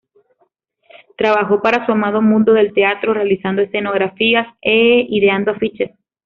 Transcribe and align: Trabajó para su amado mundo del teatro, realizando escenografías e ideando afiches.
Trabajó 1.15 1.61
para 1.61 1.85
su 1.85 1.91
amado 1.91 2.23
mundo 2.23 2.53
del 2.53 2.73
teatro, 2.73 3.13
realizando 3.13 3.61
escenografías 3.61 4.47
e 4.59 5.05
ideando 5.07 5.51
afiches. 5.51 5.91